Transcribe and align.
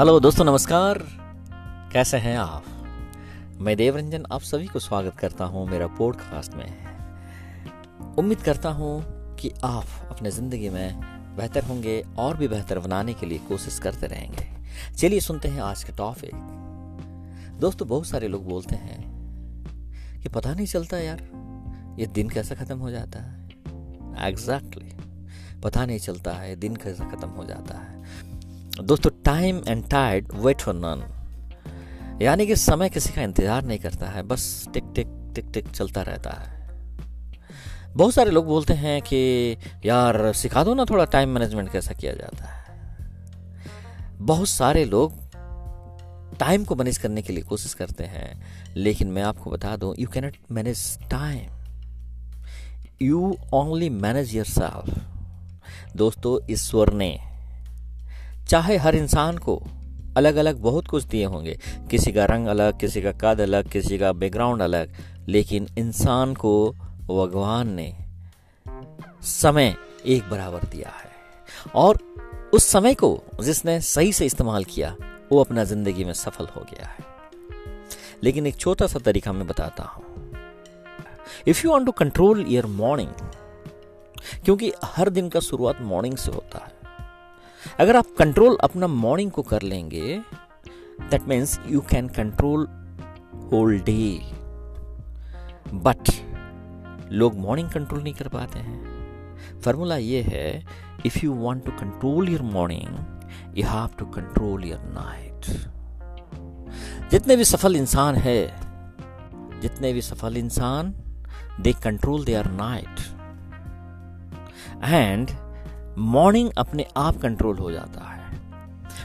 Hello 0.00 0.20
दोस्तों, 0.20 0.44
नमस्कार। 0.44 0.98
कैसे 1.92 2.16
हैं 2.16 2.38
आप? 2.38 2.64
मैं 3.60 3.76
देवरंजन, 3.76 4.24
आप 4.32 4.40
सभी 4.40 4.66
को 4.66 4.78
स्वागत 4.78 5.16
करता 5.18 5.44
हूँ 5.44 5.68
मेरा 5.68 5.86
पॉडकास्ट 5.86 6.54
में। 6.54 8.14
उम्मीद 8.18 8.38
करता 8.38 8.68
हूँ 8.68 9.04
कि 9.36 9.50
आप 9.64 9.84
अपने 10.10 10.30
ज़िंदगी 10.30 10.68
में 10.68 11.00
बेहतर 11.36 11.64
होंगे 11.64 12.04
और 12.18 12.36
भी 12.36 12.48
बेहतर 12.48 12.78
बनाने 12.78 13.14
के 13.14 13.26
लिए 13.26 13.38
कोशिश 13.38 13.78
करते 13.78 14.06
रहेंगे। 14.06 14.46
चलिए 14.96 15.20
सुनते 15.20 15.48
हैं 15.48 15.60
आज 15.60 15.84
का 15.84 15.96
टॉपिक 15.96 16.30
दोस्तों, 17.60 17.88
बहुत 17.88 18.06
सारे 18.06 18.28
लोग 18.28 18.48
बोलते 18.48 18.76
हैं 18.76 19.00
कि 20.22 20.28
पता 20.28 20.54
नहीं 20.54 20.66
चलता 20.66 20.98
यार, 20.98 21.20
ये 22.00 22.06
दिन 22.06 22.28
कैसा 22.28 22.54
ख़त्म 22.54 22.78
हो 22.78 22.90
जाता 22.90 23.18
है। 23.18 23.48
Exactly 24.28 24.84
exactly. 24.84 25.62
पता 25.62 25.86
नहीं 25.86 25.98
चलता 25.98 26.32
है, 26.32 26.56
दिन 26.56 26.76
कैसा 26.76 27.10
ख़त्म 27.10 27.28
हो 27.28 27.44
जाता 27.44 27.78
है। 27.78 28.29
दोस्तों 28.82 29.10
time 29.24 29.62
and 29.68 29.88
tide 29.90 30.28
wait 30.34 30.60
for 30.60 30.74
none 30.74 32.20
यानी 32.22 32.46
कि 32.46 32.56
समय 32.56 32.88
किसी 32.88 33.12
का 33.12 33.22
इंतज़ार 33.22 33.64
नहीं 33.64 33.78
करता 33.78 34.06
है, 34.06 34.22
बस 34.22 34.68
टिक 34.74 34.84
टिक 34.94 35.32
टिक 35.34 35.50
टिक 35.54 35.68
चलता 35.68 36.02
रहता 36.02 36.30
है। 36.30 36.58
बहुत 37.96 38.14
सारे 38.14 38.30
लोग 38.30 38.46
बोलते 38.46 38.74
हैं 38.74 39.02
कि, 39.02 39.56
यार, 39.84 40.32
सिखा 40.32 40.64
दो 40.64 40.74
ना 40.74 40.84
थोड़ा 40.84 41.04
टाइम 41.04 41.28
मैनेजमेंट 41.28 41.72
कैसा 41.72 41.94
किया 41.94 42.12
जाता 42.12 42.44
है? 42.44 42.60
बहुत 44.18 44.48
सारे 44.48 44.84
लोग 44.84 45.12
टाइम 46.38 46.64
को 46.64 46.74
मैनेज 46.76 46.98
करने 46.98 47.22
के 47.22 47.32
लिए 47.32 47.44
कोशिश 47.44 47.74
करते 47.74 48.04
हैं, 48.04 48.42
लेकिन 48.76 49.08
मैं 49.08 49.22
आपको 49.22 49.50
बता 49.50 49.76
दूँ 49.76 49.94
you 49.98 50.08
cannot 50.08 50.36
manage 50.50 50.98
time 51.10 51.50
you 53.02 53.36
only 53.54 53.90
manage 53.90 54.36
your 54.36 54.44
self 54.44 55.96
दोस्तों, 55.96 56.52
ईश्वर 56.52 56.92
ने 56.92 57.29
चाहे 58.50 58.76
हर 58.76 58.94
इंसान 58.94 59.38
को 59.38 59.62
अलग 60.16 60.36
अलग 60.36 60.56
बहुत 60.56 60.86
कुछ 60.86 61.04
दिए 61.04 61.24
होंगे। 61.24 61.58
किसी 61.90 62.12
का 62.12 62.24
रंग 62.24 62.46
अलग, 62.46 62.80
किसी 62.80 63.02
का 63.02 63.12
कद 63.12 63.40
अलग, 63.40 63.70
किसी 63.70 63.98
का 63.98 64.12
बैकग्राउंड 64.12 64.62
अलग। 64.62 64.92
लेकिन 65.28 65.68
इंसान 65.78 66.34
को 66.34 66.72
भगवान 67.00 67.68
ने 67.68 67.96
समय 69.22 69.76
एक 70.06 70.30
बराबर 70.30 70.58
दिया 70.58 70.88
है। 70.88 71.10
और 71.74 71.98
उस 72.54 72.68
समय 72.68 72.94
को 72.94 73.22
जिसने 73.42 73.80
सही 73.80 74.12
से 74.12 74.26
इस्तेमाल 74.26 74.64
किया, 74.64 74.96
वो 75.32 75.40
अपना 75.40 75.64
ज़िंदगी 75.64 76.04
में 76.04 76.12
सफल 76.12 76.46
हो 76.56 76.60
गया 76.60 76.86
है। 76.86 77.04
लेकिन 78.22 78.46
एक 78.46 78.56
छोटा 78.56 78.86
सा 78.86 78.98
तरीका 78.98 79.32
मैं 79.32 79.46
बताता 79.46 79.82
हूँ। 79.82 80.04
If 81.46 81.64
you 81.64 81.70
want 81.70 81.86
to 81.86 81.92
control 81.92 82.46
your 82.46 82.66
morning 82.66 83.10
क्योंकि 84.44 84.72
हर 84.84 85.10
दिन 85.10 85.28
का 85.28 85.40
शुरुआत 85.40 85.78
मॉर्निंग 85.80 86.16
से 86.16 86.32
होता 86.32 86.58
है। 86.58 86.79
अगर 87.80 87.96
आप 87.96 88.06
कंट्रोल 88.18 88.56
अपना 88.56 88.86
मॉर्निंग 88.86 89.30
को 89.30 89.42
कर 89.42 89.62
लेंगे 89.62 90.20
that 91.10 91.22
means 91.22 91.58
you 91.68 91.80
can 91.80 92.08
control 92.08 92.66
whole 93.52 93.78
day 93.80 94.20
but 95.74 96.10
लोग 97.12 97.38
मॉर्निंग 97.38 97.70
कंट्रोल 97.70 98.02
नहीं 98.02 98.14
कर 98.14 98.28
पाते 98.28 98.58
हैं। 98.58 99.60
फॉर्मूला 99.60 99.96
ये 99.96 100.22
है 100.22 100.64
if 101.06 101.18
you 101.24 101.34
want 101.34 101.64
to 101.64 101.72
control 101.72 102.28
your 102.28 102.42
morning 102.42 103.58
you 103.58 103.66
have 103.66 103.88
to 103.98 104.04
control 104.06 104.64
your 104.64 104.80
night 104.80 105.46
जितने 107.10 107.36
भी 107.36 107.44
सफल 107.44 107.76
इंसान 107.76 108.14
है, 108.14 108.40
जितने 109.60 109.92
भी 109.92 110.02
सफल 110.02 110.36
इंसान 110.36 110.92
they 111.60 111.72
control 111.84 112.24
their 112.24 112.46
night 112.50 113.00
and 114.84 115.30
morning 116.00 116.50
अपने 116.58 116.86
आप 116.96 117.16
कंट्रोल 117.16 117.56
हो 117.56 117.72
जाता 117.72 118.00
है। 118.00 118.36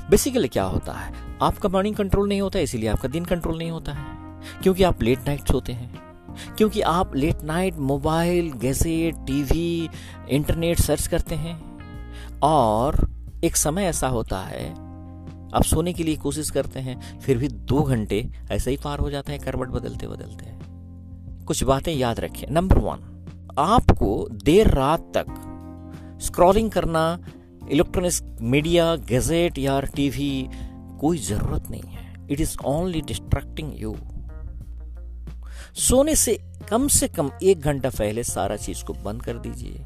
बेसिकली 0.09 0.47
क्या 0.47 0.63
होता 0.63 0.93
है? 0.93 1.13
आपका 1.41 1.69
मॉर्निंग 1.69 1.95
कंट्रोल 1.95 2.27
नहीं 2.27 2.41
होता 2.41 2.57
है 2.57 2.63
इसीलिए 2.63 2.89
आपका 2.89 3.07
दिन 3.07 3.25
कंट्रोल 3.25 3.57
नहीं 3.57 3.71
होता 3.71 3.93
है। 3.93 4.05
क्योंकि 4.63 4.83
आप 4.83 5.03
लेट 5.03 5.19
नाइट 5.19 5.51
सोते 5.51 5.73
हैं। 5.73 6.05
क्योंकि 6.57 6.81
आप 6.81 7.15
late 7.15 7.41
night 7.43 7.75
mobile 7.75 8.51
gadget 8.51 9.15
TV 9.15 9.89
internet 10.29 10.79
search 10.79 11.07
करते 11.07 11.35
हैं। 11.35 11.79
और 12.39 13.11
एक 13.43 13.55
समय 13.55 13.83
ऐसा 13.83 14.07
होता 14.07 14.39
है, 14.39 14.71
आप 15.53 15.63
सोने 15.63 15.93
के 15.93 16.03
लिए 16.03 16.15
कोशिश 16.15 16.49
करते 16.49 16.79
हैं, 16.79 17.19
फिर 17.19 17.37
भी 17.37 17.47
दो 17.47 17.81
घंटे 17.81 18.29
ऐसे 18.51 18.71
ही 18.71 18.77
पार 18.77 18.99
हो 18.99 19.09
जाते 19.09 19.31
हैं, 19.31 19.41
करवट 19.41 19.67
बदलते 19.67 20.07
बदलते 20.07 20.45
कुछ 21.45 21.63
बातें 21.63 21.93
याद 21.93 22.19
रखें। 22.19 22.47
नंबर 22.51 22.77
वन 22.77 23.11
आपको 23.59 24.29
देर 24.31 24.67
रात 24.67 24.99
तक 24.99 25.44
स्क्रॉलिंग 26.21 26.71
करना 26.71 27.03
इलेक्ट्रॉनिक 27.71 28.37
मीडिया 28.41 28.95
गैजेट 28.95 29.57
या 29.57 29.79
टीवी 29.81 30.47
कोई 30.99 31.17
ज़रूरत 31.17 31.69
नहीं 31.69 31.91
है। 31.91 32.27
It 32.31 32.41
is 32.41 32.57
only 32.65 33.01
distracting 33.01 33.71
you 33.81 33.95
सोने 35.79 36.15
से 36.15 36.37
कम 36.69 36.87
से 36.87 37.07
कम 37.07 37.31
एक 37.43 37.61
घंटा 37.61 37.89
पहले 37.89 38.23
सारा 38.23 38.55
चीज़ 38.55 38.83
को 38.83 38.93
बंद 38.93 39.21
कर 39.21 39.37
दीजिए। 39.37 39.85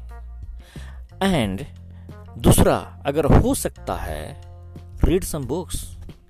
एंड 1.22 1.64
दूसरा, 2.38 2.76
अगर 3.06 3.24
हो 3.24 3.54
सकता 3.54 3.94
है 3.94 4.40
read 5.04 5.24
some 5.24 5.44
books 5.44 5.84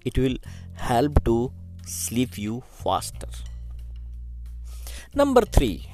it 0.06 0.18
will 0.18 0.38
help 0.82 1.18
to 1.24 1.52
sleep 1.88 2.38
you 2.38 2.62
faster 2.74 3.30
number 5.16 5.44
three 5.44 5.86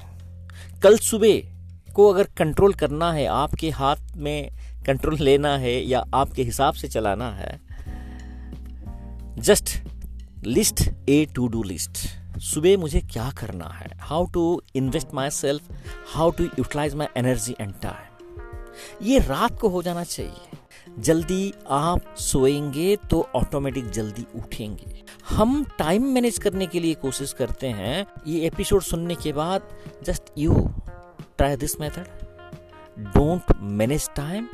कल 0.83 0.97
सुबह 0.97 1.56
को 1.97 2.09
अगर 2.09 2.23
कंट्रोल 2.37 2.73
करना 2.73 3.11
है, 3.11 3.25
आपके 3.25 3.69
हाथ 3.69 3.95
में 4.15 4.49
कंट्रोल 4.85 5.17
लेना 5.19 5.57
है 5.57 5.73
या 5.85 6.03
आपके 6.13 6.43
हिसाब 6.43 6.73
से 6.73 6.87
चलाना 6.87 7.31
है 7.31 7.59
just 9.37 9.69
list 10.43 10.83
a 11.09 11.25
to 11.35 11.47
do 11.47 11.63
list 11.63 11.97
सुबह 12.39 12.77
मुझे 12.77 12.99
क्या 12.99 13.29
करना 13.31 13.65
है? 13.65 13.89
How 13.99 14.25
to 14.25 14.61
invest 14.75 15.07
my 15.13 15.29
self 15.29 15.63
how 16.13 16.31
to 16.31 16.43
utilise 16.43 16.95
my 16.95 17.07
energy 17.17 17.55
and 17.61 17.73
time 17.81 18.13
ये 19.01 19.19
रात 19.19 19.59
को 19.59 19.69
हो 19.69 19.81
जाना 19.83 20.03
चाहिए। 20.03 20.57
जल्दी 20.99 21.53
आप 21.69 22.15
सोएँगे 22.17 22.95
तो 22.95 23.27
ऑटोमेटिक 23.35 23.89
जल्दी 23.89 24.25
उठेंगे। 24.35 25.03
हम 25.29 25.63
टाइम 25.79 26.03
मैनेज 26.03 26.37
करने 26.37 26.67
के 26.67 26.79
लिए 26.79 26.93
कोशिश 26.93 27.33
करते 27.33 27.67
हैं। 27.67 28.05
ये 28.27 28.39
एपिसोड 28.47 28.81
सुनने 28.81 29.15
के 29.15 29.33
बाद 29.33 29.69
just 30.03 30.23
you 30.37 30.53
try 31.37 31.55
this 31.55 31.79
method? 31.79 32.07
Don't 33.15 33.49
manage 33.79 34.07
time, 34.15 34.45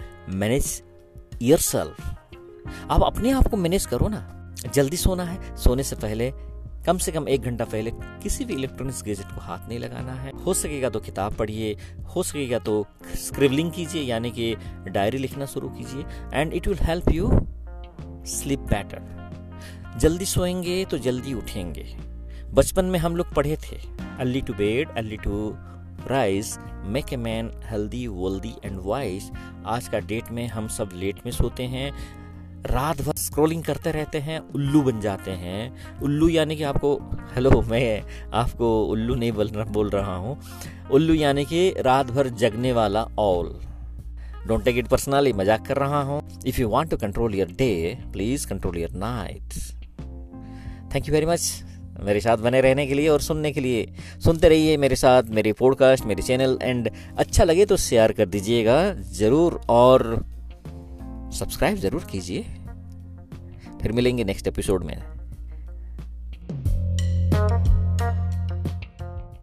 manage 0.42 0.72
yourself. 1.42 2.02
आप 2.92 3.04
अपने 3.04 3.32
आप 3.32 3.48
को 3.48 3.58
मैनेज 3.58 3.86
करो 3.86 4.08
ना। 4.08 4.56
जल्दी 4.74 4.98
सोना 4.98 5.24
है। 5.24 5.56
सोने 5.56 5.84
से 5.84 5.96
पहले, 5.96 6.32
कम 6.86 6.98
से 6.98 7.12
कम 7.12 7.28
एक 7.30 7.42
घंटा 7.42 7.66
पहले 7.66 7.92
किसी 7.96 8.46
भी 8.46 8.54
इलेक्ट्रॉनिक्स 8.54 9.04
गैजेट 9.04 9.26
को 9.26 9.42
हाथ 9.42 9.70
नहीं 9.70 9.80
लगाना 9.80 10.14
है। 10.14 10.32
हो 10.44 10.54
सकेगा 10.54 10.90
तो 10.90 11.00
किताब 11.00 11.34
पढ़िए, 11.34 11.78
हो 12.16 12.24
सकेगा 12.24 12.60
तो 12.60 12.86
स्क्रिबलिंग 13.16 13.72
कीजिए, 13.72 14.02
यानी 14.02 14.32
कि 14.32 14.56
डायरी 14.88 15.18
लिखना 15.18 15.46
शुरू 15.46 15.70
कीजिए 15.70 16.06
and 16.34 16.54
it 16.54 16.68
will 16.68 16.80
help 16.82 17.12
you 17.12 17.30
sleep 18.26 18.60
better 18.60 19.12
जल्दी 19.98 20.26
सोएँगे 20.26 20.86
तो 20.86 20.98
जल्दी 20.98 21.34
उठेंगे। 21.34 21.96
बचपन 22.54 22.86
में 22.86 23.00
हम 23.00 23.16
लोग 23.16 23.34
पढ़े 23.34 23.58
थे 23.58 23.78
early 24.20 24.42
to 24.42 24.54
bed 24.54 24.90
early 24.90 25.18
to 25.18 25.56
rise 26.08 26.58
make 26.86 27.14
a 27.14 27.18
man 27.18 27.52
healthy 27.66 28.08
wealthy 28.08 28.54
and 28.66 28.80
wise 28.84 29.32
आज 29.66 29.88
का 29.88 30.00
डेट 30.02 30.32
में 30.32 30.48
हम 30.48 30.68
सब 30.68 30.90
लेट 30.94 31.20
में 31.26 31.32
सोते 31.32 31.64
हैं, 31.64 31.92
रात 32.66 33.02
भर 33.02 33.16
स्क्रोलिंग 33.18 33.64
करते 33.64 33.92
रहते 33.92 34.20
हैं, 34.20 34.40
उल्लू 34.40 34.82
बन 34.82 35.00
जाते 35.02 35.32
हैं। 35.32 36.00
उल्लू 36.02 36.28
यानी 36.30 36.56
कि 36.56 36.64
आपको 36.64 36.96
हेलो 37.36 37.62
मैं 37.62 38.04
आपको 38.34 38.86
उल्लू 38.86 39.16
नहीं 39.16 39.32
बोल 39.32 39.50
बोल 39.50 39.90
रहा 39.90 40.16
हूँ। 40.16 40.38
उल्लू 40.92 41.14
यानी 41.14 41.46
कि 41.46 41.70
रात 41.80 42.12
भर 42.12 42.28
जगने 42.38 42.74
वाला 42.74 43.08
all 43.20 43.54
don't 44.48 44.64
take 44.64 44.78
it 44.78 44.88
personally 44.88 45.34
मज़ाक 45.34 45.66
कर 45.68 45.78
रहा 45.78 46.02
हूँ। 46.02 46.22
If 46.48 46.62
you 46.62 46.68
want 46.70 46.92
to 46.92 46.98
control 46.98 47.36
your 47.36 47.52
day 47.58 47.98
please 48.14 48.48
control 48.48 48.78
your 48.78 48.98
night 49.00 49.54
thank 50.94 51.08
you 51.08 51.14
very 51.14 51.26
much 51.26 51.64
मेरे 52.00 52.20
साथ 52.22 52.38
बने 52.38 52.62
रहने 52.62 52.88
के 52.88 52.94
लिए 52.94 53.08
और 53.08 53.22
सुनने 53.22 53.52
के 53.52 53.62
लिए। 53.62 53.88
सुनते 54.24 54.50
रहिए 54.50 54.78
मेरे 54.78 54.96
साथ, 54.96 55.24
मेरे 55.24 55.54
पॉडकास्ट 55.54 56.06
मेरे 56.06 56.22
चैनल 56.22 56.58
एंड 56.62 56.90
अच्छा 57.18 57.44
लगे 57.44 57.66
तो 57.66 57.78
शेयर 57.78 58.12
कर 58.12 58.26
दीजिएगा, 58.26 58.94
ज़रूर, 58.94 59.62
और 59.70 60.26
सब्सक्राइब 61.34 61.78
ज़रूर 61.78 62.08
कीजिए। 62.12 62.42
फिर 63.82 63.92
मिलेंगे 63.92 64.24
नेक्स्ट 64.24 64.48
एपिसोड 64.48 64.84
में। 64.84 65.13